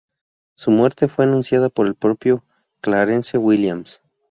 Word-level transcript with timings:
Su 0.55 0.71
muerte 0.71 1.07
fue 1.07 1.25
anunciada 1.25 1.69
por 1.69 1.85
el 1.85 1.93
propio 1.93 2.43
Clarence 2.81 3.37
Williams. 3.37 4.01